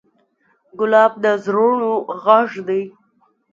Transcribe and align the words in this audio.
ګلاب 0.79 1.13
د 1.23 1.25
زړونو 1.43 1.91
غږ 2.23 2.49
دی. 2.67 2.83